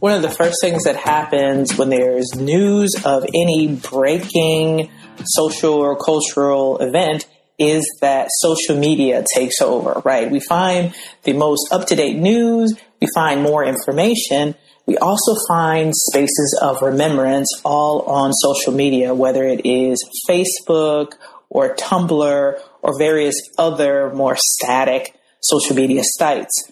[0.00, 4.90] One of the first things that happens when there's news of any breaking
[5.24, 7.26] social or cultural event
[7.58, 10.30] is that social media takes over, right?
[10.30, 14.56] We find the most up to date news, we find more information,
[14.86, 21.14] we also find spaces of remembrance all on social media, whether it is Facebook
[21.48, 26.70] or Tumblr or various other more static social media sites.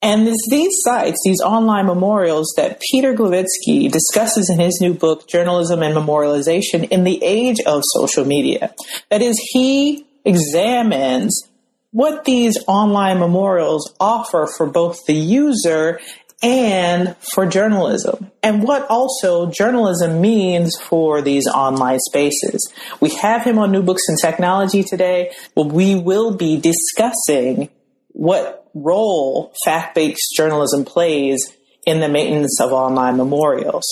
[0.00, 5.28] And it's these sites, these online memorials that Peter Gloviczki discusses in his new book,
[5.28, 8.72] Journalism and Memorialization in the Age of Social Media.
[9.10, 11.48] That is, he examines
[11.90, 15.98] what these online memorials offer for both the user
[16.40, 22.72] and for journalism, and what also journalism means for these online spaces.
[23.00, 25.32] We have him on New Books and Technology today.
[25.56, 27.70] Well, we will be discussing
[28.10, 31.54] what role fact based journalism plays
[31.86, 33.84] in the maintenance of online memorials.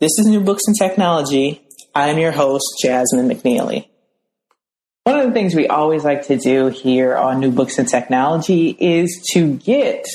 [0.00, 1.62] This is New Books and Technology.
[1.94, 3.88] I am your host, Jasmine McNealy.
[5.04, 8.76] One of the things we always like to do here on New Books and Technology
[8.78, 10.06] is to get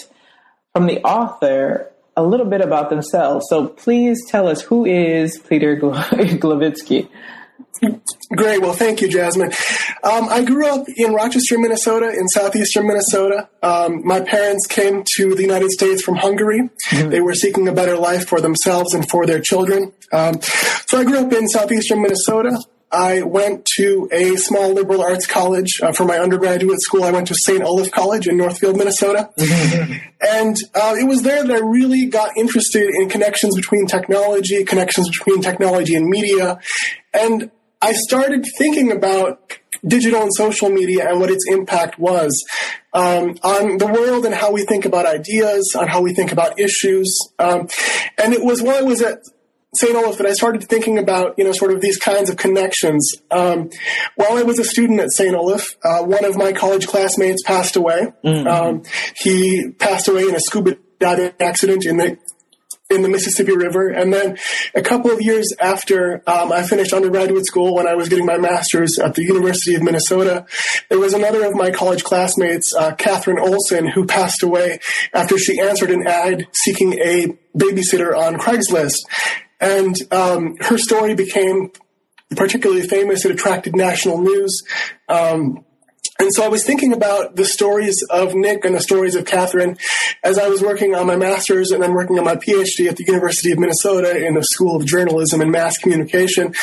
[0.71, 3.47] from the author a little bit about themselves.
[3.49, 7.09] So please tell us who is Peter Gloviczki?
[8.35, 8.61] Great.
[8.61, 9.51] Well, thank you, Jasmine.
[10.03, 13.49] Um, I grew up in Rochester, Minnesota, in southeastern Minnesota.
[13.61, 16.69] Um, my parents came to the United States from Hungary.
[16.89, 17.09] Mm-hmm.
[17.09, 19.91] They were seeking a better life for themselves and for their children.
[20.11, 20.41] Um,
[20.87, 22.57] so I grew up in southeastern Minnesota.
[22.93, 27.03] I went to a small liberal arts college uh, for my undergraduate school.
[27.03, 27.63] I went to St.
[27.63, 29.31] Olaf College in Northfield, Minnesota.
[30.21, 35.09] and uh, it was there that I really got interested in connections between technology, connections
[35.09, 36.59] between technology and media.
[37.13, 37.49] And
[37.83, 42.41] I started thinking about digital and social media and what its impact was
[42.93, 46.57] um, on the world and how we think about ideas, on how we think about
[46.57, 47.13] issues.
[47.37, 47.67] Um,
[48.17, 49.19] and it was while I was at
[49.75, 49.93] St.
[49.95, 53.15] Olaf that I started thinking about, you know, sort of these kinds of connections.
[53.29, 53.69] Um,
[54.15, 55.35] while I was a student at St.
[55.35, 58.13] Olaf, uh, one of my college classmates passed away.
[58.23, 58.47] Mm-hmm.
[58.47, 58.83] Um,
[59.17, 62.17] he passed away in a scuba diving accident in the
[62.89, 63.89] in the Mississippi River.
[63.89, 64.37] And then
[64.75, 68.37] a couple of years after um, I finished undergraduate school, when I was getting my
[68.37, 70.45] master's at the University of Minnesota,
[70.89, 74.79] there was another of my college classmates, uh, Katherine Olson, who passed away
[75.13, 78.97] after she answered an ad seeking a babysitter on Craigslist.
[79.59, 81.71] And um, her story became
[82.35, 83.25] particularly famous.
[83.25, 84.63] It attracted national news.
[85.07, 85.65] Um,
[86.19, 89.77] and so I was thinking about the stories of Nick and the stories of Katherine
[90.23, 93.03] as I was working on my master's and then working on my PhD at the
[93.05, 96.53] University of Minnesota in the School of Journalism and Mass Communication.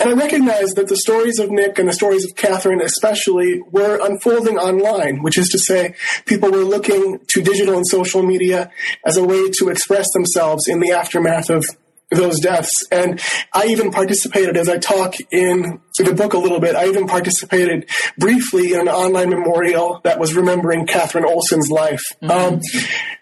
[0.00, 3.98] And I recognized that the stories of Nick and the stories of Katherine especially were
[4.02, 5.94] unfolding online, which is to say
[6.24, 8.70] people were looking to digital and social media
[9.04, 11.66] as a way to express themselves in the aftermath of
[12.10, 12.72] those deaths.
[12.90, 13.20] And
[13.52, 17.88] I even participated, as I talk in the book a little bit, I even participated
[18.18, 22.02] briefly in an online memorial that was remembering Katherine Olson's life.
[22.22, 22.30] Mm-hmm.
[22.54, 22.60] Um,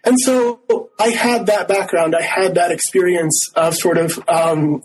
[0.05, 0.61] and so
[0.99, 2.17] I had that background.
[2.17, 4.83] I had that experience of sort of um,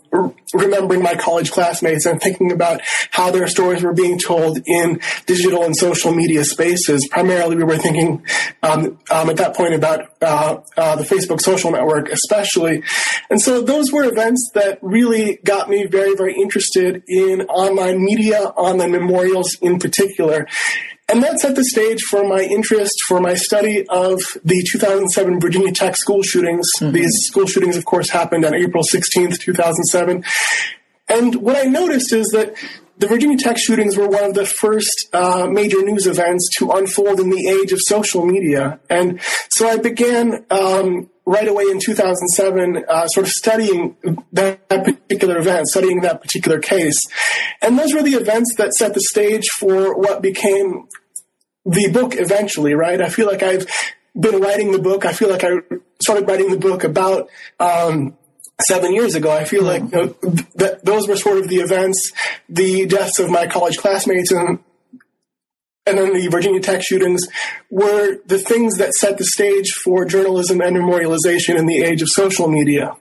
[0.52, 5.64] remembering my college classmates and thinking about how their stories were being told in digital
[5.64, 7.08] and social media spaces.
[7.10, 8.24] Primarily, we were thinking
[8.62, 12.82] um, um, at that point about uh, uh, the Facebook social network, especially.
[13.30, 18.38] And so those were events that really got me very, very interested in online media,
[18.56, 20.46] on online memorials in particular.
[21.10, 25.72] And that set the stage for my interest for my study of the 2007 Virginia
[25.72, 26.66] Tech school shootings.
[26.78, 26.92] Mm-hmm.
[26.92, 30.22] These school shootings, of course, happened on April 16th, 2007.
[31.08, 32.54] And what I noticed is that
[32.98, 37.20] the Virginia Tech shootings were one of the first uh, major news events to unfold
[37.20, 38.80] in the age of social media.
[38.90, 39.20] And
[39.50, 43.96] so I began um, right away in 2007, uh, sort of studying
[44.32, 46.96] that, particular event, studying that particular case.
[47.60, 50.88] And those were the events that set the stage for what became
[51.66, 53.02] the book eventually, right?
[53.02, 53.66] I feel like I've
[54.18, 55.04] been writing the book.
[55.04, 55.50] I feel like I
[56.00, 57.28] started writing the book about,
[57.60, 58.16] um,
[58.66, 59.30] seven years ago.
[59.30, 60.06] I feel like you know,
[60.58, 62.12] th- those were sort of the events,
[62.48, 64.60] the deaths of my college classmates and
[65.88, 67.26] and then the Virginia Tech shootings
[67.70, 72.08] were the things that set the stage for journalism and memorialization in the age of
[72.10, 72.96] social media.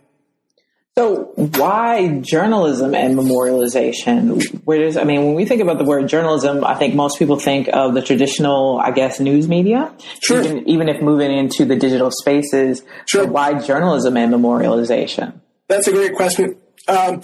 [0.98, 4.62] So why journalism and memorialization?
[4.66, 7.38] Where does I mean when we think about the word journalism, I think most people
[7.38, 9.94] think of the traditional, I guess, news media.
[10.24, 10.42] Sure.
[10.42, 13.28] Even, even if moving into the digital spaces, Sure.
[13.28, 15.40] why journalism and memorialization?
[15.68, 16.56] That's a great question.
[16.88, 17.22] Um,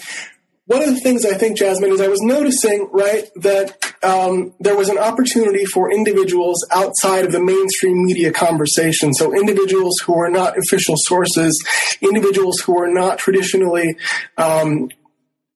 [0.66, 4.78] one of the things I think, Jasmine, is I was noticing, right, that um, there
[4.78, 9.14] was an opportunity for individuals outside of the mainstream media conversation.
[9.14, 11.62] So, individuals who are not official sources,
[12.02, 13.98] individuals who are not traditionally
[14.38, 14.90] um,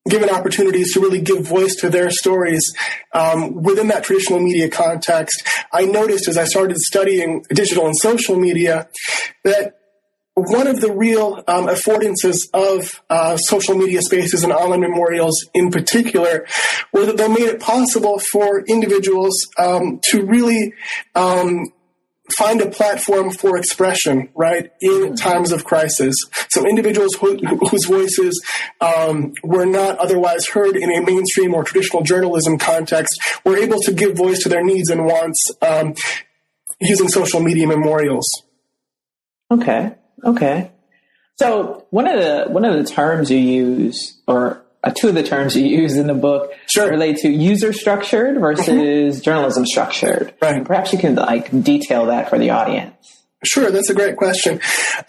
[0.09, 2.63] given opportunities to really give voice to their stories
[3.13, 5.41] um, within that traditional media context.
[5.71, 8.89] I noticed as I started studying digital and social media
[9.43, 9.76] that
[10.37, 15.71] one of the real um, affordances of uh, social media spaces and online memorials in
[15.71, 16.45] particular
[16.93, 20.73] were that they made it possible for individuals um, to really
[21.15, 21.65] um,
[22.37, 26.15] find a platform for expression, right, in times of crisis.
[26.49, 27.37] So individuals who,
[27.69, 28.39] whose voices
[28.79, 33.91] um, were not otherwise heard in a mainstream or traditional journalism context were able to
[33.91, 35.95] give voice to their needs and wants um,
[36.79, 38.27] using social media memorials.
[39.49, 39.95] Okay.
[40.23, 40.71] Okay.
[41.37, 45.23] So one of the one of the terms you use, or uh, two of the
[45.23, 46.89] terms you use in the book, Sure.
[46.89, 50.33] relate to user structured versus journalism structured.
[50.41, 50.63] Right.
[50.65, 52.93] Perhaps you can like detail that for the audience.
[53.45, 54.59] Sure, that's a great question.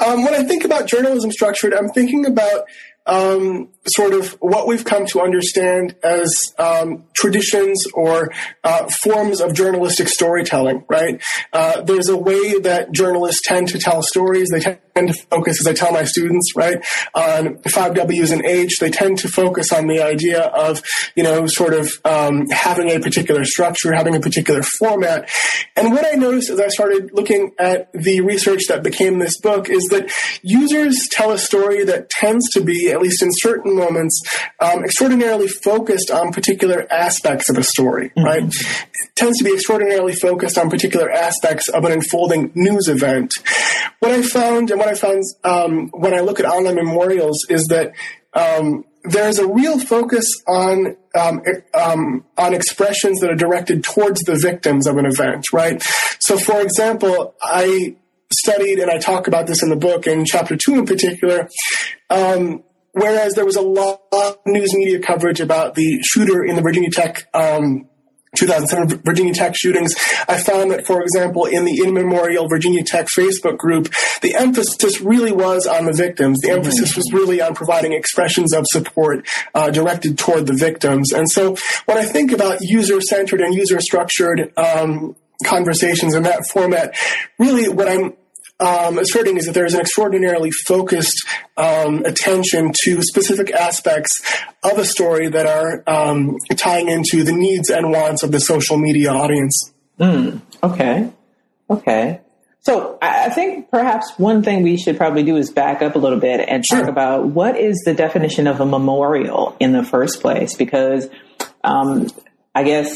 [0.04, 2.64] Um, when I think about journalism structured, I'm thinking about
[3.06, 8.30] um, sort of what we've come to understand as um, traditions or
[8.64, 11.22] uh, forms of journalistic storytelling, right?
[11.54, 14.50] Uh, there's a way that journalists tend to tell stories.
[14.52, 16.84] They tend to focus, as I tell my students, right,
[17.14, 18.78] on five W's and H.
[18.80, 20.82] They tend to focus on the idea of,
[21.14, 25.30] you know, sort of um, having a particular structure, having a particular format.
[25.76, 29.68] And what I noticed as I started looking at the research that became this book
[29.68, 30.10] is that
[30.42, 34.20] users tell a story that tends to be, at least in certain moments,
[34.60, 38.42] um, extraordinarily focused on particular aspects of a story, right?
[38.42, 43.32] It tends to be extraordinarily focused on particular aspects of an unfolding news event.
[44.00, 47.66] What I found, and what I found um, when I look at online memorials, is
[47.66, 47.92] that
[48.34, 51.42] um, there's a real focus on um,
[51.74, 55.82] um, on expressions that are directed towards the victims of an event, right?
[56.20, 57.96] So, for example, I
[58.32, 61.48] studied, and I talk about this in the book in chapter two in particular.
[62.10, 62.62] Um,
[62.92, 66.90] whereas there was a lot of news media coverage about the shooter in the Virginia
[66.90, 67.87] Tech um,
[68.36, 69.94] 2007 Virginia Tech shootings,
[70.28, 73.88] I found that, for example, in the In Memorial Virginia Tech Facebook group,
[74.22, 76.38] the emphasis really was on the victims.
[76.40, 81.12] The emphasis was really on providing expressions of support uh, directed toward the victims.
[81.12, 86.46] And so when I think about user centered and user structured um, conversations in that
[86.48, 86.94] format,
[87.38, 88.12] really what I'm
[88.60, 91.26] um, asserting is that there is an extraordinarily focused
[91.56, 94.10] um, attention to specific aspects
[94.62, 98.76] of a story that are um, tying into the needs and wants of the social
[98.76, 99.72] media audience.
[100.00, 101.10] Okay.
[101.70, 102.20] Okay.
[102.60, 106.18] So I think perhaps one thing we should probably do is back up a little
[106.18, 106.88] bit and talk Sure.
[106.88, 111.08] about what is the definition of a memorial in the first place, because
[111.64, 112.08] um,
[112.54, 112.94] I guess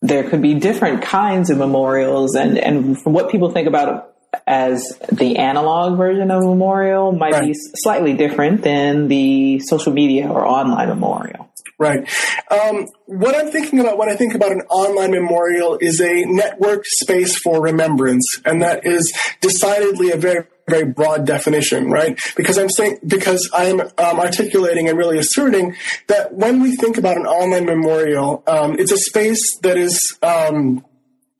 [0.00, 4.09] there could be different kinds of memorials, and and from what people think about
[4.46, 7.50] as the analog version of a memorial might be Right.
[7.50, 11.48] s- slightly different than the social media or online memorial.
[11.78, 12.06] Right.
[12.50, 16.84] Um, what I'm thinking about when I think about an online memorial is a networked
[16.84, 19.10] space for remembrance, and that is
[19.40, 22.16] decidedly a very very broad definition, right?
[22.36, 25.74] Because I'm saying because I'm um, articulating and really asserting
[26.06, 30.84] that when we think about an online memorial, um, it's a space that is um,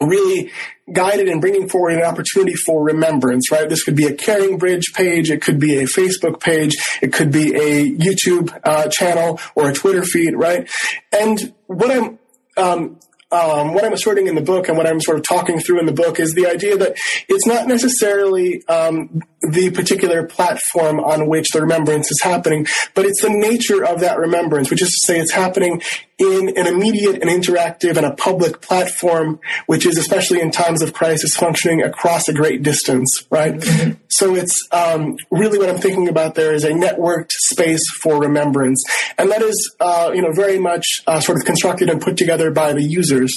[0.01, 0.51] really
[0.93, 3.69] guided in bringing forward an opportunity for remembrance, right?
[3.69, 7.31] This could be a Caring Bridge page, it could be a Facebook page, it could
[7.31, 10.69] be a YouTube uh, channel or a Twitter feed, right?
[11.13, 12.19] And what I'm
[12.57, 12.99] um,
[13.33, 15.87] um, what I'm asserting in the book and what I'm sort of talking through in
[15.87, 16.97] the book is the idea that
[17.29, 23.23] it's not necessarily um, the particular platform on which the remembrance is happening, but it's
[23.23, 25.81] the nature of that remembrance, which is to say it's happening
[26.19, 30.93] in an immediate and interactive and a public platform, which is especially in times of
[30.93, 33.65] crisis functioning across a great distance, right?
[34.09, 38.85] So it's um, really what I'm thinking about there is a networked space for remembrance,
[39.17, 42.51] and that is, uh, you know, very much uh, sort of constructed and put together
[42.51, 43.35] by the users.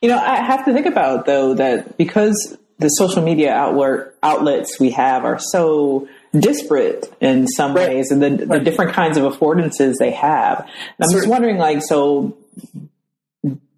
[0.00, 4.78] You know, I have to think about though that because the social media outlet outlets
[4.78, 6.08] we have are so
[6.38, 7.88] disparate in some Right.
[7.88, 10.60] ways, and the, the different kinds of affordances they have.
[10.98, 12.36] And I'm just wondering, like, so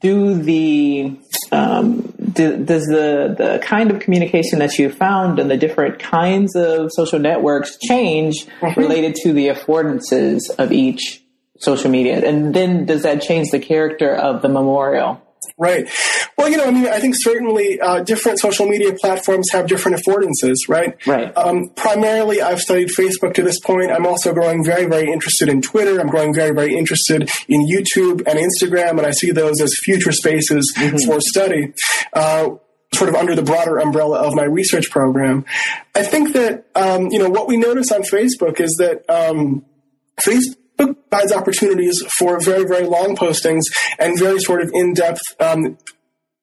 [0.01, 1.17] do the
[1.51, 6.55] um, do, does the the kind of communication that you found and the different kinds
[6.55, 8.79] of social networks change mm-hmm.
[8.79, 11.23] related to the affordances of each
[11.59, 12.23] social media?
[12.25, 15.23] And then does that change the character of the memorial?
[15.59, 15.89] Right.
[16.37, 19.99] Well, you know, I mean, I think certainly uh, different social media platforms have different
[19.99, 20.95] affordances, right?
[21.07, 21.37] Right.
[21.37, 23.91] Um, primarily, I've studied Facebook to this point.
[23.91, 26.01] I'm also growing very, very interested in Twitter.
[26.01, 30.13] I'm growing very, very interested in YouTube and Instagram, and I see those as future
[30.13, 30.97] spaces mm-hmm.
[31.07, 31.73] for study.
[32.13, 32.51] Uh,
[32.93, 35.45] sort of under the broader umbrella of my research program.
[35.97, 39.65] I think that, um, you know, what we notice on Facebook is that um,
[40.25, 43.63] Facebook provides opportunities for very, very long postings
[43.99, 45.79] and very sort of in-depth um,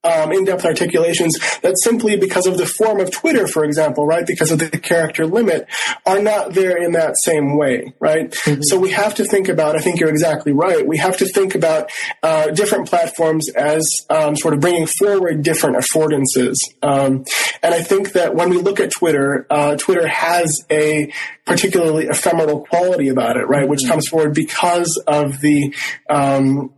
[0.03, 4.51] um, in-depth articulations that simply because of the form of Twitter, for example, right, because
[4.51, 5.67] of the character limit,
[6.05, 8.31] are not there in that same way, right?
[8.31, 8.61] Mm-hmm.
[8.63, 9.75] So we have to think about.
[9.75, 10.85] I think you're exactly right.
[10.85, 11.91] We have to think about
[12.23, 16.55] uh, different platforms as um, sort of bringing forward different affordances.
[16.81, 17.25] Um,
[17.61, 21.11] and I think that when we look at Twitter, uh, Twitter has a
[21.45, 23.69] particularly ephemeral quality about it, right, mm-hmm.
[23.69, 25.73] which comes forward because of the
[26.09, 26.73] um,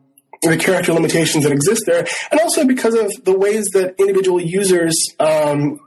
[0.52, 4.96] the character limitations that exist there, and also because of the ways that individual users
[5.20, 5.80] um,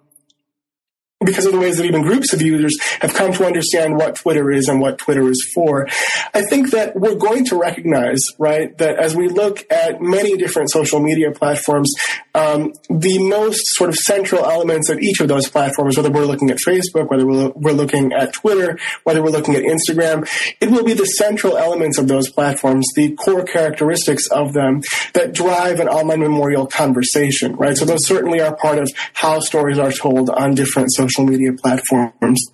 [1.26, 4.50] because of the ways that even groups of users have come to understand what Twitter
[4.50, 5.86] is and what Twitter is for.
[6.32, 10.70] I think that we're going to recognize, right, that as we look at many different
[10.70, 11.92] social media platforms,
[12.34, 16.50] um, the most sort of central elements of each of those platforms, whether we're looking
[16.50, 20.28] at Facebook, whether we're, we're looking at Twitter, whether we're looking at Instagram,
[20.60, 24.82] it will be the central elements of those platforms, the core characteristics of them
[25.14, 27.76] that drive an online memorial conversation, right?
[27.76, 31.52] So those certainly are part of how stories are told on different social social media
[31.52, 32.50] platforms.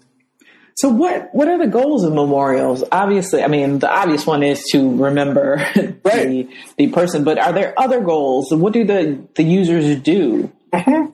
[0.75, 2.83] So what what are the goals of memorials?
[2.91, 6.03] Obviously, I mean the obvious one is to remember right.
[6.05, 8.53] the the person, but are there other goals?
[8.53, 10.51] What do the the users do?
[10.73, 11.13] Mm-hmm.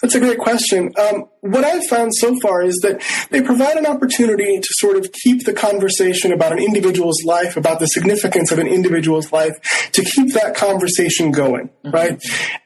[0.00, 0.92] That's a great question.
[0.98, 5.10] Um, what I've found so far is that they provide an opportunity to sort of
[5.12, 9.52] keep the conversation about an individual's life, about the significance of an individual's life,
[9.92, 11.90] to keep that conversation going, mm-hmm.
[11.90, 12.12] right?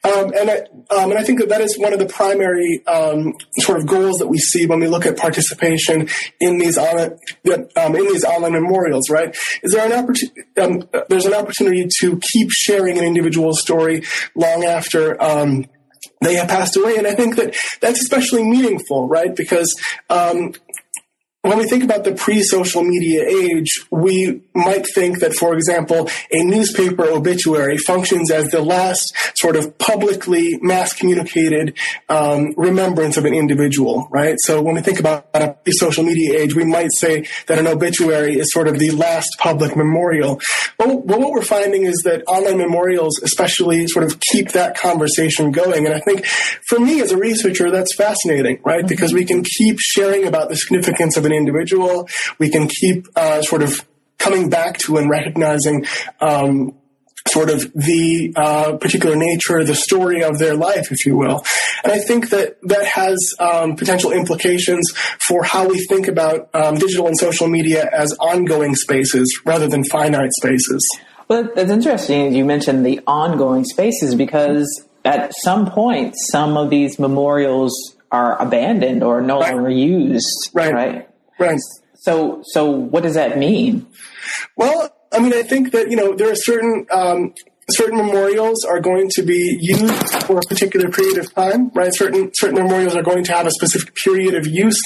[0.04, 0.56] Um, and I,
[0.94, 4.18] um, and I think that that is one of the primary um, sort of goals
[4.18, 7.18] that we see when we look at participation in these on,
[7.76, 9.34] um, in these online memorials, right?
[9.62, 10.42] Is there an opportunity?
[10.60, 14.02] Um, there's an opportunity to keep sharing an individual's story
[14.34, 15.16] long after
[16.20, 16.96] they have passed away.
[16.96, 19.34] And I think that that's especially meaningful, right?
[19.34, 19.74] Because
[20.10, 20.52] um,
[21.46, 26.44] when we think about the pre-social media age, we might think that, for example, a
[26.44, 31.76] newspaper obituary functions as the last sort of publicly mass communicated
[32.08, 34.36] um, remembrance of an individual, right?
[34.40, 38.38] So when we think about a pre-social media age, we might say that an obituary
[38.38, 40.40] is sort of the last public memorial.
[40.78, 45.52] But, but what we're finding is that online memorials, especially, sort of keep that conversation
[45.52, 45.86] going.
[45.86, 46.26] And I think,
[46.66, 48.80] for me as a researcher, that's fascinating, right?
[48.80, 48.88] Mm-hmm.
[48.88, 52.08] Because we can keep sharing about the significance of an individual.
[52.38, 53.86] We can keep uh, sort of
[54.18, 55.86] coming back to and recognizing
[56.20, 56.74] um,
[57.28, 61.42] sort of the uh, particular nature, the story of their life, if you will.
[61.84, 64.90] And I think that that has um, potential implications
[65.26, 69.84] for how we think about um, digital and social media as ongoing spaces rather than
[69.84, 70.86] finite spaces.
[71.28, 72.34] Well, that's interesting.
[72.34, 79.02] You mentioned the ongoing spaces because at some point, some of these memorials are abandoned
[79.02, 79.54] or no right.
[79.54, 80.50] longer used.
[80.52, 80.72] Right.
[80.72, 81.08] Right.
[81.38, 81.60] Right.
[81.94, 83.86] So, so what does that mean?
[84.56, 87.34] Well, I mean, I think that you know there are certain um,
[87.70, 91.94] certain memorials are going to be used for a particular period of time, right?
[91.94, 94.80] Certain certain memorials are going to have a specific period of use,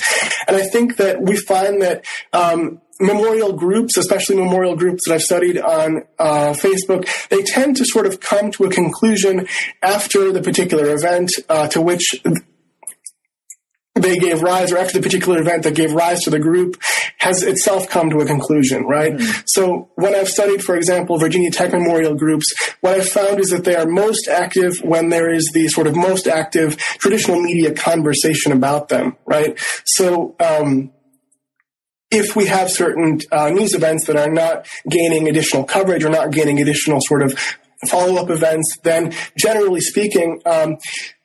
[0.46, 2.04] and I think that we find that.
[2.32, 7.84] Um, memorial groups, especially memorial groups that I've studied on uh, Facebook, they tend to
[7.86, 9.48] sort of come to a conclusion
[9.82, 12.20] after the particular event uh, to which
[14.00, 16.80] they gave rise, or after the particular event that gave rise to the group,
[17.18, 19.12] has itself come to a conclusion, right?
[19.12, 19.40] Mm-hmm.
[19.46, 22.46] So when I've studied, for example, Virginia Tech memorial groups,
[22.80, 25.96] what I've found is that they are most active when there is the sort of
[25.96, 29.58] most active traditional media conversation about them, right?
[29.84, 30.92] So, um,
[32.10, 36.32] if we have certain uh, news events that are not gaining additional coverage or not
[36.32, 37.38] gaining additional sort of
[37.88, 40.76] follow-up events, then generally speaking, um,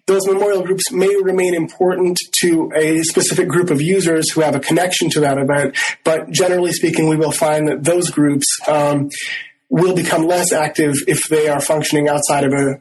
[0.08, 4.60] those memorial groups may remain important to a specific group of users who have a
[4.60, 9.10] connection to that event, but generally speaking, we will find that those groups um,
[9.70, 12.80] will become less active if they are functioning outside of a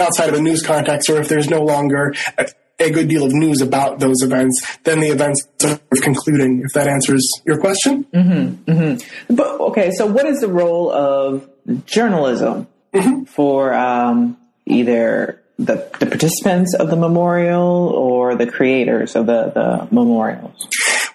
[0.00, 2.48] outside of a news context, or if there's no longer a,
[2.80, 6.62] a good deal of news about those events, then the events are concluding.
[6.64, 8.04] If that answers your question.
[8.12, 9.34] Mm-hmm, mm-hmm.
[9.36, 11.48] But okay, so what is the role of
[11.86, 13.24] journalism mm-hmm.
[13.24, 19.88] for um, either the, the participants of the memorial or the creators of the, the
[19.94, 20.68] memorials?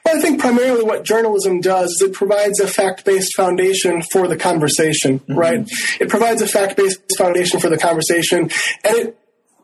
[0.05, 4.27] Well, I think primarily what journalism does is it provides a fact based foundation for
[4.27, 5.33] the conversation, mm-hmm.
[5.33, 5.67] right?
[5.99, 8.49] It provides a fact based foundation for the conversation,
[8.83, 9.17] and it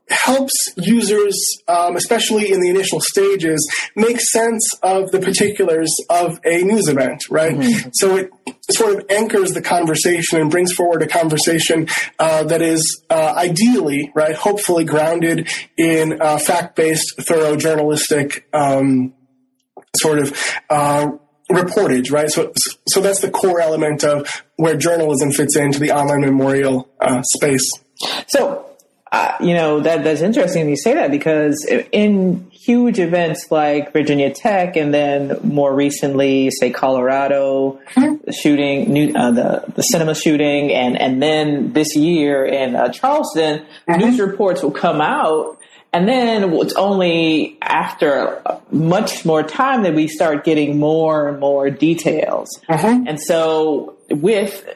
[0.10, 1.36] helps users,
[1.68, 7.24] um, especially in the initial stages, make sense of the particulars of a news event,
[7.30, 7.56] right?
[7.56, 7.90] Mm-hmm.
[7.94, 8.32] So it
[8.72, 11.88] sort of anchors the conversation and brings forward a conversation
[12.20, 18.48] uh, that is uh, ideally, right, hopefully grounded in uh, fact based, thorough journalistic.
[18.54, 19.14] Um,
[19.96, 20.36] sort of
[20.72, 21.12] uh,
[21.52, 22.30] reportage, right?
[22.30, 22.52] So,
[22.88, 27.70] so that's the core element of where journalism fits into the online memorial uh, space.
[28.28, 28.73] So,
[29.14, 34.34] uh, you know that that's interesting you say that because in huge events like Virginia
[34.34, 38.32] Tech and then more recently, say Colorado mm-hmm.
[38.32, 43.66] shooting, new, uh, the the cinema shooting, and and then this year in uh, Charleston,
[43.88, 44.00] mm-hmm.
[44.00, 45.60] news reports will come out
[45.94, 48.42] and then it's only after
[48.72, 52.50] much more time that we start getting more and more details.
[52.68, 53.04] Uh-huh.
[53.06, 54.68] And so with,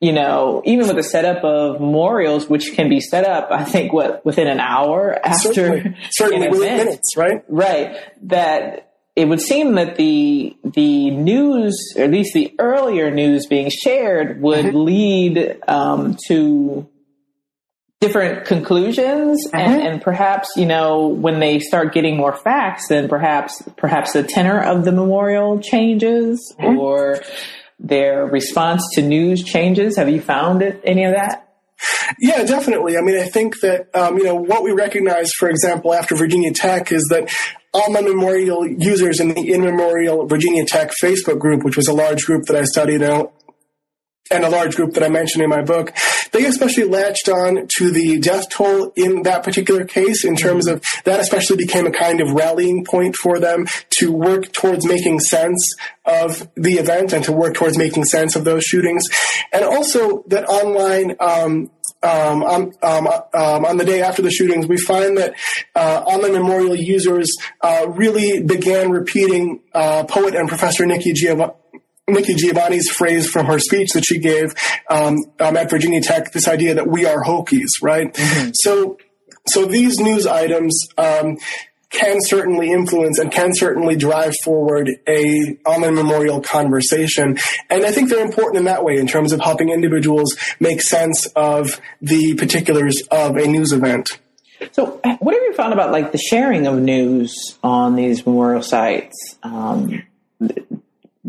[0.00, 3.92] you know, even with the setup of memorials, which can be set up, I think
[3.92, 7.44] what, within an hour after certainly, certainly an event, minutes, right?
[7.48, 7.96] Right.
[8.22, 13.70] That it would seem that the the news, or at least the earlier news being
[13.70, 14.78] shared, would uh-huh.
[14.78, 16.88] lead um, to
[18.00, 19.86] different conclusions and, mm-hmm.
[19.86, 24.60] and, perhaps you know when they start getting more facts then perhaps perhaps the tenor
[24.60, 26.78] of the memorial changes mm-hmm.
[26.78, 27.20] or
[27.78, 31.48] their response to news changes have you found it, any of that
[32.18, 32.96] yeah, definitely.
[32.96, 36.52] I mean, I think that um, you know what we recognize, for example, after Virginia
[36.52, 37.32] Tech, is that
[37.72, 41.92] all my memorial users in the in memorial Virginia Tech Facebook group, which was a
[41.92, 43.32] large group that I studied out,
[44.30, 45.92] and a large group that I mentioned in my book,
[46.32, 50.82] they especially latched on to the death toll in that particular case in terms of
[51.04, 55.74] that especially became a kind of rallying point for them to work towards making sense
[56.04, 59.04] of the event and to work towards making sense of those shootings.
[59.52, 61.70] And also that online, um,
[62.02, 65.34] um, um, um, on, the day after the shootings, we find that
[65.74, 71.52] uh, online memorial users uh, really began repeating uh, poet and professor Nikki Giovanni
[72.08, 74.54] Nikki Giovanni's phrase from her speech that she gave
[74.90, 78.12] um, um, at Virginia Tech, this idea that we are Hokies, right?
[78.12, 78.50] Mm-hmm.
[78.54, 78.98] So,
[79.46, 81.36] so these news items um,
[81.90, 87.38] can certainly influence and can certainly drive forward a online memorial conversation,
[87.70, 91.26] and I think they're important in that way in terms of helping individuals make sense
[91.34, 94.06] of the particulars of a news event.
[94.72, 99.36] So, what have you found about like the sharing of news on these memorial sites?
[99.42, 100.02] Um,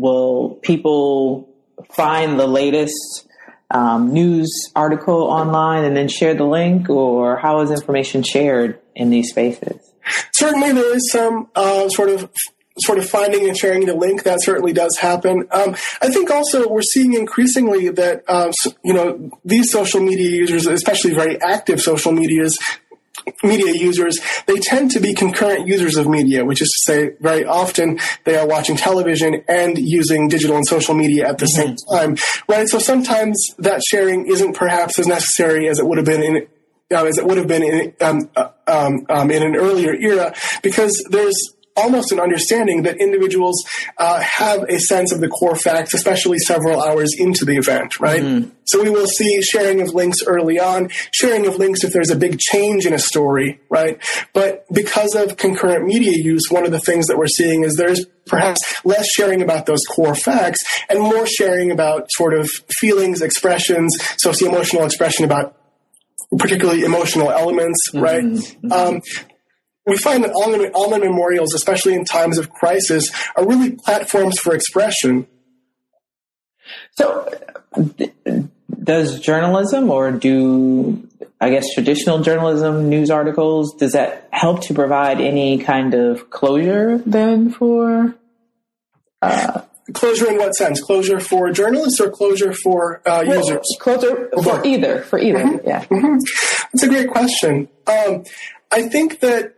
[0.00, 1.48] will people
[1.92, 3.28] find the latest
[3.70, 9.10] um, news article online and then share the link, or how is information shared in
[9.10, 9.92] these spaces?
[10.32, 12.30] Certainly, there is some uh, sort of
[12.78, 15.46] sort of finding and sharing the link that certainly does happen.
[15.50, 20.66] Um, I think also we're seeing increasingly that uh, you know these social media users,
[20.66, 22.58] especially very active social medias,
[23.42, 27.44] media users, they tend to be concurrent users of media, which is to say, very
[27.44, 31.74] often they are watching television and using digital and social media at the mm-hmm.
[31.74, 32.16] same time,
[32.48, 32.68] right?
[32.68, 36.46] So sometimes that sharing isn't perhaps as necessary as it would have been in
[36.92, 40.34] uh, as it would have been in, um, uh, um, um, in an earlier era,
[40.60, 41.36] because there's
[41.80, 43.64] almost an understanding that individuals
[43.98, 48.22] uh, have a sense of the core facts, especially several hours into the event, right?
[48.22, 48.50] Mm-hmm.
[48.64, 52.16] So we will see sharing of links early on, sharing of links if there's a
[52.16, 54.00] big change in a story, right?
[54.32, 58.06] But because of concurrent media use, one of the things that we're seeing is there's
[58.26, 63.96] perhaps less sharing about those core facts and more sharing about sort of feelings, expressions,
[64.18, 65.56] socio-emotional expression about
[66.38, 68.22] particularly emotional elements, right?
[68.22, 68.72] Mm-hmm.
[68.72, 69.02] Um,
[69.86, 74.54] we find that online, online memorials, especially in times of crisis, are really platforms for
[74.54, 75.26] expression.
[76.92, 77.32] So,
[78.82, 81.08] does journalism or do
[81.40, 86.98] I guess traditional journalism, news articles, does that help to provide any kind of closure
[86.98, 88.14] then for?
[89.22, 89.62] Uh,
[89.94, 90.82] closure in what sense?
[90.82, 93.66] Closure for journalists or closure for uh, well, users?
[93.80, 95.02] Closure for either.
[95.02, 95.38] For either.
[95.38, 95.66] Mm-hmm.
[95.68, 95.84] Yeah.
[95.84, 96.18] Mm-hmm.
[96.72, 97.68] That's a great question.
[97.86, 98.24] Um,
[98.70, 99.54] I think that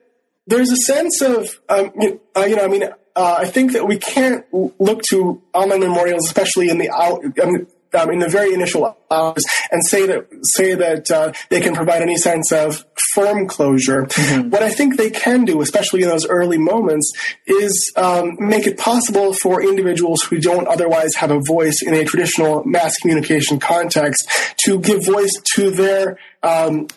[0.46, 3.86] there's a sense of, um, you, uh, you know, I mean, uh, I think that
[3.86, 8.28] we can't look to online memorials, especially in the out, I mean, um, in the
[8.28, 12.84] very initial hours and say that say that uh, they can provide any sense of
[13.14, 14.04] firm closure.
[14.04, 14.50] Mm-hmm.
[14.50, 17.12] What I think they can do, especially in those early moments,
[17.46, 22.04] is um, make it possible for individuals who don't otherwise have a voice in a
[22.04, 24.26] traditional mass communication context
[24.64, 26.88] to give voice to their um,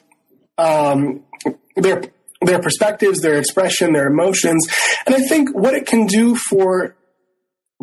[0.58, 1.24] um,
[1.76, 2.04] their
[2.46, 4.68] their perspectives, their expression, their emotions.
[5.06, 6.96] And I think what it can do for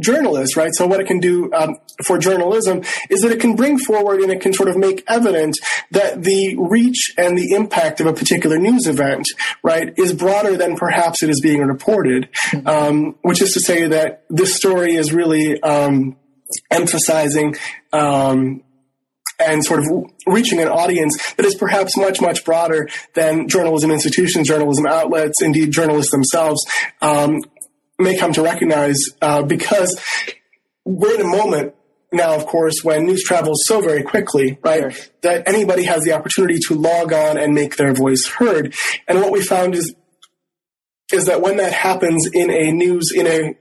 [0.01, 0.71] journalists, right?
[0.75, 4.33] So what it can do um, for journalism is that it can bring forward and
[4.33, 5.57] it can sort of make evident
[5.91, 9.27] that the reach and the impact of a particular news event,
[9.63, 12.29] right, is broader than perhaps it is being reported.
[12.65, 16.17] Um, which is to say that this story is really um,
[16.71, 17.57] emphasizing
[17.93, 18.63] um,
[19.47, 19.87] and sort of
[20.27, 25.71] reaching an audience that is perhaps much, much broader than journalism institutions, journalism outlets, indeed
[25.71, 26.65] journalists themselves
[27.01, 27.41] um,
[27.99, 30.01] may come to recognize uh, because
[30.85, 31.75] we're in a moment
[32.13, 35.05] now, of course, when news travels so very quickly, right, sure.
[35.23, 38.75] that anybody has the opportunity to log on and make their voice heard.
[39.09, 39.95] And what we found is
[41.13, 43.55] is that when that happens in a news in a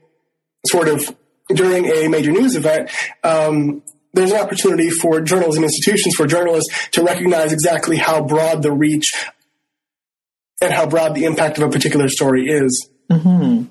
[0.68, 1.16] sort of
[1.50, 2.90] during a major news event,
[3.24, 8.72] um, there's an opportunity for journalism institutions, for journalists to recognize exactly how broad the
[8.72, 9.12] reach
[10.62, 12.90] and how broad the impact of a particular story is.
[13.10, 13.64] Mm-hmm.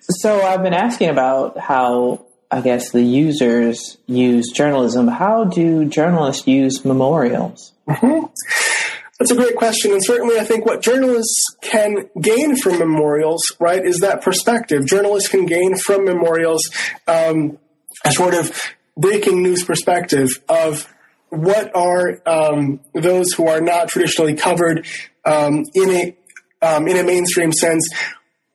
[0.00, 5.06] So I've been asking about how I guess the users use journalism.
[5.06, 7.72] How do journalists use memorials?
[7.86, 8.26] Mm-hmm.
[9.18, 9.92] That's a great question.
[9.92, 14.86] And certainly, I think what journalists can gain from memorials, right, is that perspective.
[14.86, 16.62] Journalists can gain from memorials
[17.08, 17.58] um,
[18.04, 18.52] a sort of
[18.98, 20.86] breaking news perspective of
[21.30, 24.86] what are um, those who are not traditionally covered
[25.24, 26.16] um, in a
[26.60, 27.88] um, in a mainstream sense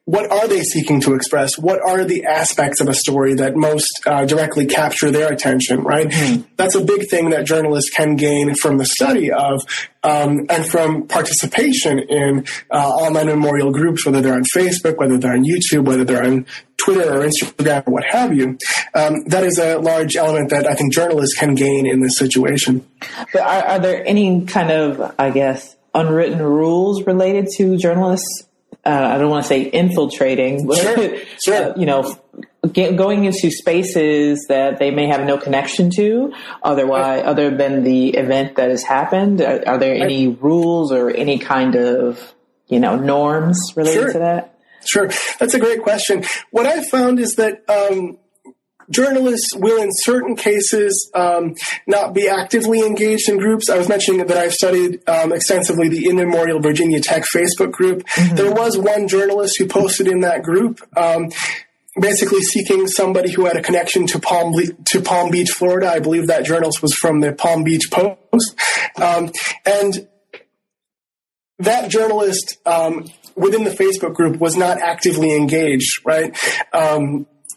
[0.05, 1.57] what are they seeking to express?
[1.57, 6.09] What are the aspects of a story that most uh, directly capture their attention, right?
[6.09, 6.45] Mm.
[6.57, 9.63] That's a big thing that journalists can gain from the study of
[10.03, 15.33] um, and from participation in uh, online memorial groups, whether they're on Facebook, whether they're
[15.33, 18.57] on YouTube, whether they're on Twitter or Instagram or what have you.
[18.93, 22.85] Um, that is a large element that I think journalists can gain in this situation.
[23.31, 28.47] But are, are there any kind of, I guess, unwritten rules related to journalists
[28.85, 31.71] uh, I don't want to say infiltrating, but sure, sure.
[31.71, 32.19] Uh, you know,
[32.71, 37.25] get, going into spaces that they may have no connection to, otherwise, right.
[37.25, 39.41] other than the event that has happened.
[39.41, 40.01] Are, are there right.
[40.01, 42.33] any rules or any kind of
[42.67, 44.13] you know norms related sure.
[44.13, 44.59] to that?
[44.85, 46.23] Sure, that's a great question.
[46.51, 48.17] What I found is that um,
[48.89, 51.55] journalists will, in certain cases, um,
[51.87, 53.69] not be actively engaged in groups.
[53.69, 58.03] I was mentioning that I've studied um, extensively the In Memorial Virginia Tech Facebook group.
[58.05, 58.35] Mm-hmm.
[58.35, 60.81] There was one journalist who posted in that group.
[60.97, 61.29] Um,
[61.99, 64.53] basically seeking somebody who had a connection to Palm
[64.85, 65.89] to Palm Beach, Florida.
[65.91, 68.59] I believe that journalist was from the Palm Beach Post,
[68.99, 69.31] um,
[69.65, 70.07] and
[71.59, 76.35] that journalist um, within the Facebook group was not actively engaged, right?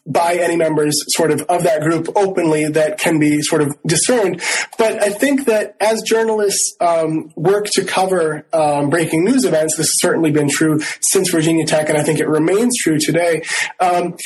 [0.07, 4.41] By any members sort of of that group openly that can be sort of discerned.
[4.79, 9.87] But I think that as journalists um, work to cover um, breaking news events, this
[9.87, 13.43] has certainly been true since Virginia Tech, and I think it remains true today.
[13.81, 14.17] Um,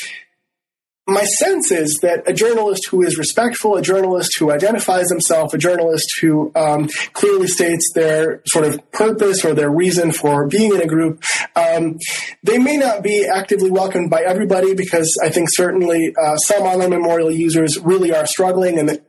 [1.07, 5.57] my sense is that a journalist who is respectful, a journalist who identifies himself, a
[5.57, 10.81] journalist who um, clearly states their sort of purpose or their reason for being in
[10.81, 11.23] a group,
[11.55, 11.97] um,
[12.43, 16.89] they may not be actively welcomed by everybody because I think certainly uh, some online
[16.89, 19.01] memorial users really are struggling and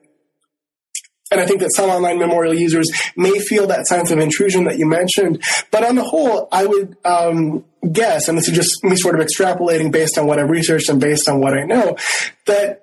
[1.32, 4.78] and I think that some online memorial users may feel that sense of intrusion that
[4.78, 5.42] you mentioned.
[5.70, 9.26] But on the whole, I would um, guess, and this is just me sort of
[9.26, 11.96] extrapolating based on what I've researched and based on what I know,
[12.44, 12.81] that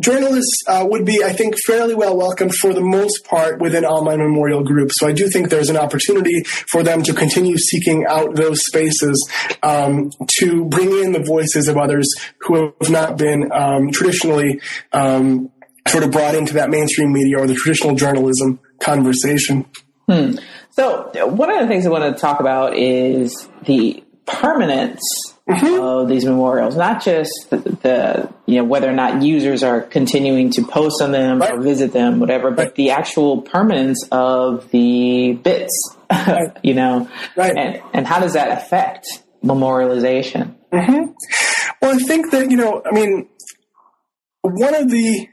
[0.00, 4.18] journalists uh, would be, I think, fairly well welcomed for the most part within online
[4.18, 4.94] memorial groups.
[4.98, 9.28] So I do think there's an opportunity for them to continue seeking out those spaces
[9.62, 14.60] um, to bring in the voices of others who have not been um, traditionally
[14.92, 15.50] um,
[15.88, 19.64] sort of brought into that mainstream media or the traditional journalism conversation.
[20.08, 20.36] Hmm.
[20.70, 25.02] So, one of the things I want to talk about is the permanence
[25.48, 25.82] mm-hmm.
[25.82, 30.50] of these memorials, not just the, the, you know whether or not users are continuing
[30.50, 31.52] to post on them right.
[31.52, 32.56] or visit them, whatever, right.
[32.56, 36.56] but the actual permanence of the bits, right.
[36.62, 37.56] you know, right?
[37.56, 39.06] And, and how does that affect
[39.44, 40.54] memorialization?
[40.72, 41.12] Mm-hmm.
[41.80, 43.28] Well, I think that you know, I mean,
[44.42, 45.28] one of the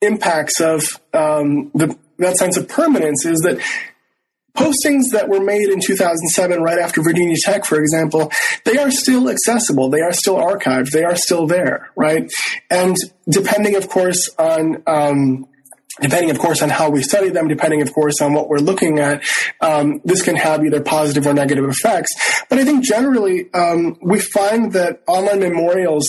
[0.00, 3.60] impacts of um, the, that sense of permanence is that
[4.56, 8.30] postings that were made in 2007 right after virginia tech for example
[8.64, 9.88] they are still accessible.
[9.88, 10.90] They are still archived.
[10.90, 12.30] They are still there right?
[12.70, 12.96] And
[13.28, 15.46] depending of course on um,
[16.00, 18.98] depending, of course, on how we study them, depending, of course, on what we're looking
[18.98, 19.22] at,
[19.60, 22.10] um, this can have either positive or negative effects.
[22.48, 26.06] But I think generally, um, we find that online memorials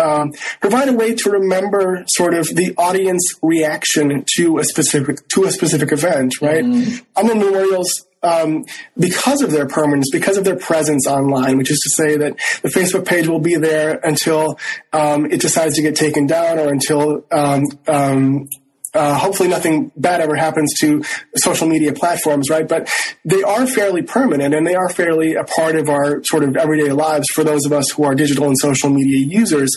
[0.00, 5.44] um, provide a way to remember sort of the audience reaction to a specific to
[5.44, 6.64] a specific event, right?
[6.64, 7.04] Mm.
[7.16, 8.64] Online memorials um,
[8.98, 12.68] because of their permanence, because of their presence online, which is to say that the
[12.68, 14.58] Facebook page will be there until
[14.92, 18.48] um, it decides to get taken down or until um, um
[18.94, 21.04] uh, hopefully nothing bad ever happens to
[21.36, 22.68] social media platforms, right?
[22.68, 22.90] But
[23.24, 26.92] they are fairly permanent and they are fairly a part of our sort of everyday
[26.92, 29.70] lives for those of us who are digital and social media users.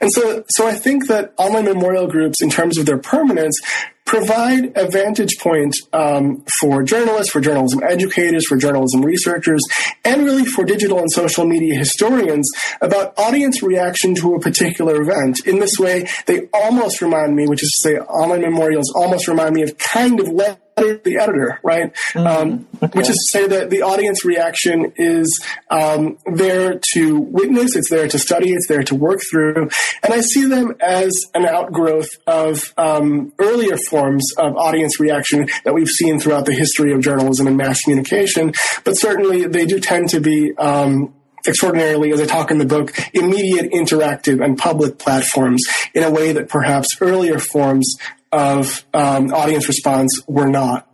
[0.00, 3.56] And so, so I think that online memorial groups, in terms of their permanence,
[4.06, 9.60] provide a vantage point um, for journalists, for journalism educators, for journalism researchers,
[10.04, 12.48] and really for digital and social media historians
[12.80, 15.44] about audience reaction to a particular event.
[15.46, 19.54] In this way, they almost remind me, which is to say, online memorials almost remind
[19.54, 20.28] me of kind of
[20.76, 21.92] the editor, right?
[22.12, 22.26] Mm-hmm.
[22.26, 22.98] Um, okay.
[22.98, 28.06] Which is to say that the audience reaction is um, there to witness, it's there
[28.08, 29.70] to study, it's there to work through.
[30.02, 35.72] And I see them as an outgrowth of um, earlier forms of audience reaction that
[35.72, 38.52] we've seen throughout the history of journalism and mass communication.
[38.84, 41.14] But certainly they do tend to be um,
[41.46, 45.62] extraordinarily, as I talk in the book, immediate, interactive, and public platforms
[45.94, 47.96] in a way that perhaps earlier forms
[48.36, 50.88] of um, audience response were not.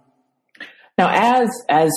[0.96, 1.92] Now, as as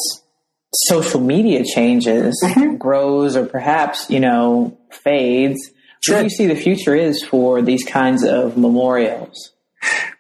[0.73, 2.75] social media changes, mm-hmm.
[2.75, 5.69] grows, or perhaps you know fades,
[6.01, 6.15] sure.
[6.15, 9.51] what do you see the future is for these kinds of memorials?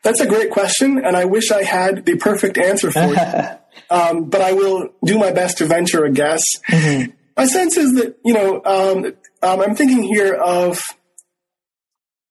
[0.03, 3.17] That's a great question, and I wish I had the perfect answer for you.
[3.89, 6.43] um, but I will do my best to venture a guess.
[6.69, 7.11] Mm-hmm.
[7.35, 9.05] My sense is that you know um,
[9.41, 10.79] um, I'm thinking here of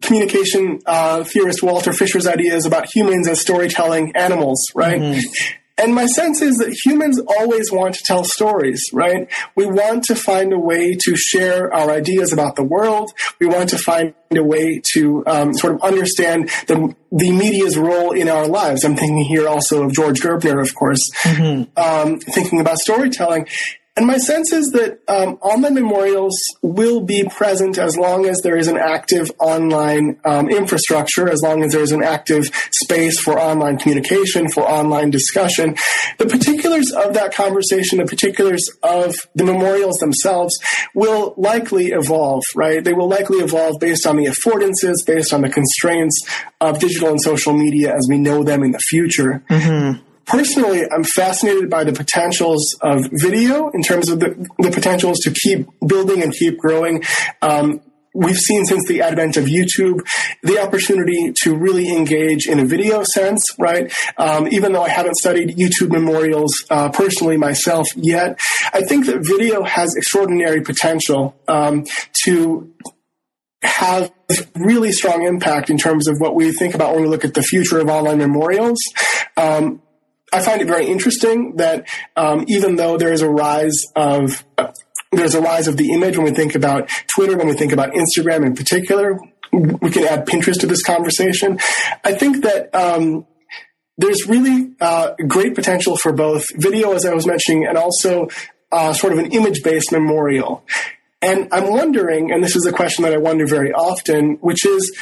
[0.07, 5.01] communication uh, theorist Walter Fisher's ideas about humans as storytelling animals, right?
[5.01, 5.59] Mm-hmm.
[5.77, 9.29] And my sense is that humans always want to tell stories, right?
[9.57, 13.11] We want to find a way to share our ideas about the world.
[13.41, 18.13] We want to find a way to um, sort of understand the, the media's role
[18.13, 18.85] in our lives.
[18.85, 21.65] I'm thinking here also of George Gerbner, of course, mm-hmm.
[21.77, 23.49] um, thinking about storytelling.
[23.97, 28.57] And my sense is that um, online memorials will be present as long as there
[28.57, 33.39] is an active online um, infrastructure, as long as there is an active space for
[33.39, 35.77] online communication, for online discussion.
[36.19, 40.59] The particulars of that conversation, the particulars of the memorials themselves
[40.93, 42.83] will likely evolve, right?
[42.83, 46.21] They will likely evolve based on the affordances, based on the constraints
[46.61, 49.45] of digital and social media as we know them in the future.
[49.49, 55.19] Mm-hmm personally, I'm fascinated by the potentials of video in terms of the, the potentials
[55.21, 57.03] to keep building and keep growing.
[57.43, 57.81] Um,
[58.15, 60.01] we've seen since the advent of YouTube
[60.43, 63.93] the opportunity to really engage in a video sense, right?
[64.17, 68.39] Um, even though I haven't studied YouTube memorials uh, personally myself yet,
[68.73, 71.85] I think that video has extraordinary potential um,
[72.25, 72.73] to
[73.63, 74.13] have
[74.55, 77.43] really strong impact in terms of what we think about when we look at the
[77.43, 78.79] future of online memorials.
[79.37, 79.83] Um,
[80.35, 84.73] I find it very interesting that um, even though there is a rise of uh,
[85.13, 87.93] there's a rise of the image when we think about Twitter, when we think about
[87.93, 89.17] Instagram in particular,
[89.53, 91.61] we can add Pinterest to this conversation.
[92.03, 93.27] I think that um,
[93.97, 98.27] there's really uh, great potential for both video, as I was mentioning, and also
[98.73, 100.65] uh, sort of an image-based memorial.
[101.23, 104.93] And I'm wondering, and this is a question that I wonder very often, which is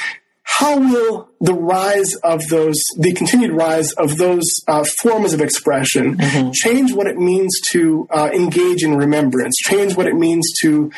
[0.62, 6.16] how will the rise of those, the continued rise of those uh, forms of expression
[6.16, 6.50] mm-hmm.
[6.52, 10.92] change what it means to uh, engage in remembrance, change what it means to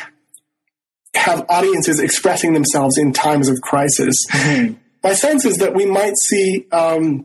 [1.14, 4.22] have audiences expressing themselves in times of crisis?
[4.30, 4.74] Mm-hmm.
[5.02, 7.24] My sense is that we might see um,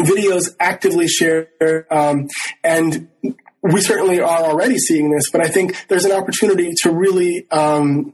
[0.00, 1.48] videos actively shared
[1.90, 2.28] um,
[2.62, 3.08] and
[3.62, 8.12] we certainly are already seeing this, but I think there's an opportunity to really um,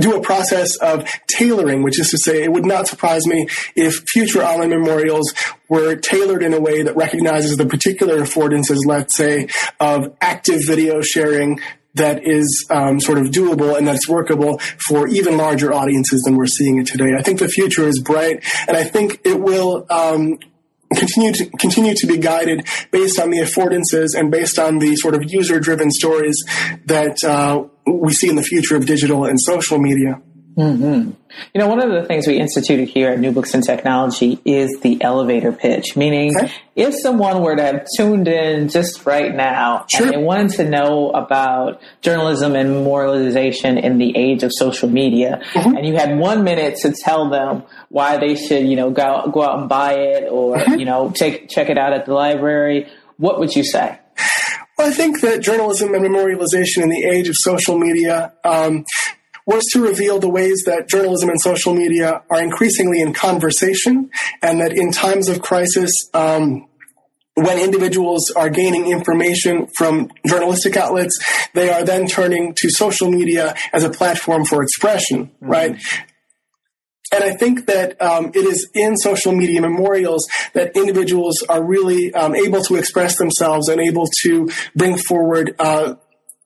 [0.00, 4.04] do a process of tailoring, which is to say, it would not surprise me if
[4.08, 5.32] future online memorials
[5.68, 11.00] were tailored in a way that recognizes the particular affordances, let's say, of active video
[11.00, 11.60] sharing
[11.94, 16.46] that is um, sort of doable and that's workable for even larger audiences than we're
[16.46, 17.14] seeing it today.
[17.18, 20.38] I think the future is bright, and I think it will um,
[20.94, 25.14] continue to continue to be guided based on the affordances and based on the sort
[25.14, 26.36] of user driven stories
[26.86, 30.20] that uh, we see in the future of digital and social media.
[30.60, 31.10] Mm-hmm.
[31.54, 34.80] You know, one of the things we instituted here at New Books and Technology is
[34.80, 36.52] the elevator pitch, meaning okay.
[36.74, 40.06] if someone were to have tuned in just right now sure.
[40.06, 45.40] and they wanted to know about journalism and memorialization in the age of social media,
[45.52, 45.76] mm-hmm.
[45.76, 49.42] and you had one minute to tell them why they should, you know, go, go
[49.42, 50.80] out and buy it or, mm-hmm.
[50.80, 53.98] you know, take, check it out at the library, what would you say?
[54.80, 58.86] Well, I think that journalism and memorialization in the age of social media um,
[59.50, 64.08] was to reveal the ways that journalism and social media are increasingly in conversation,
[64.42, 66.68] and that in times of crisis, um,
[67.34, 71.18] when individuals are gaining information from journalistic outlets,
[71.52, 75.50] they are then turning to social media as a platform for expression, mm-hmm.
[75.50, 75.82] right?
[77.12, 82.14] And I think that um, it is in social media memorials that individuals are really
[82.14, 85.94] um, able to express themselves and able to bring forward uh,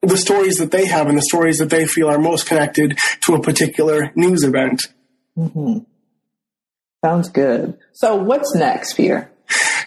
[0.06, 3.34] the stories that they have and the stories that they feel are most connected to
[3.34, 4.82] a particular news event.
[5.36, 5.78] Mm-hmm.
[7.04, 7.76] Sounds good.
[7.92, 9.30] So, what's next, Peter?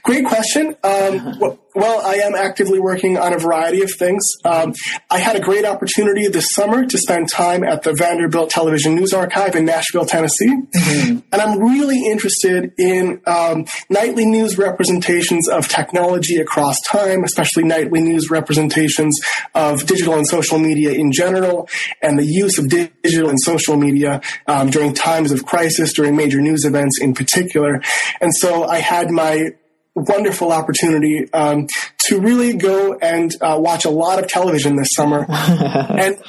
[0.07, 0.67] Great question.
[0.85, 1.37] Um,
[1.75, 4.23] well, I am actively working on a variety of things.
[4.45, 4.73] Um,
[5.11, 9.11] I had a great opportunity this summer to spend time at the Vanderbilt Television News
[9.11, 10.47] Archive in Nashville, Tennessee.
[10.47, 11.19] Mm-hmm.
[11.29, 18.01] And I'm really interested in um, nightly news representations of technology across time, especially nightly
[18.01, 19.19] news representations
[19.55, 21.67] of digital and social media in general,
[22.01, 26.39] and the use of digital and social media um, during times of crisis, during major
[26.39, 27.81] news events in particular.
[28.21, 29.49] And so I had my
[29.97, 31.67] wonderful opportunity um,
[32.05, 35.25] to really go and uh, watch a lot of television this summer.
[35.29, 36.21] and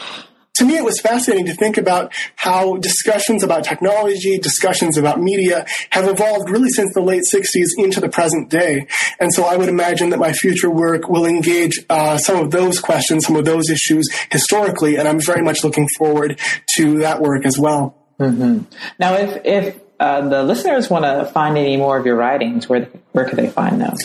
[0.58, 5.64] to me, it was fascinating to think about how discussions about technology, discussions about media
[5.90, 8.88] have evolved really since the late 60s into the present day.
[9.20, 12.80] And so I would imagine that my future work will engage uh, some of those
[12.80, 16.40] questions, some of those issues historically, and I'm very much looking forward
[16.76, 17.96] to that work as well.
[18.18, 18.62] Mm-hmm.
[18.98, 22.88] Now, if, if uh, the listeners want to find any more of your writings, where
[23.12, 23.96] where can they find them?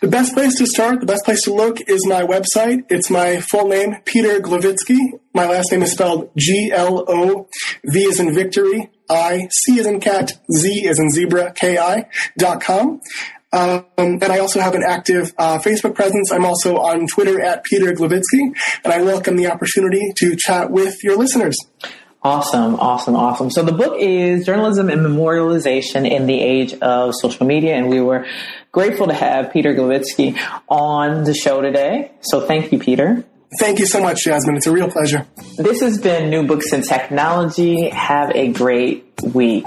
[0.00, 2.84] The best place to start, the best place to look is my website.
[2.88, 4.98] It's my full name, Peter Gloviczki.
[5.34, 7.48] My last name is spelled G L O
[7.84, 12.08] V is in victory, I C is in cat, Z is in zebra, K I
[12.38, 13.00] dot com.
[13.54, 16.32] Um, and I also have an active uh, Facebook presence.
[16.32, 21.04] I'm also on Twitter at Peter Gloviczki, and I welcome the opportunity to chat with
[21.04, 21.58] your listeners.
[22.24, 23.50] Awesome, awesome, awesome.
[23.50, 28.00] So the book is Journalism and Memorialization in the Age of Social Media, and we
[28.00, 28.26] were
[28.70, 32.12] grateful to have Peter Gloviczki on the show today.
[32.20, 33.24] So thank you, Peter.
[33.58, 34.56] Thank you so much, Jasmine.
[34.56, 35.26] It's a real pleasure.
[35.58, 37.88] This has been New Books in Technology.
[37.88, 39.66] Have a great week.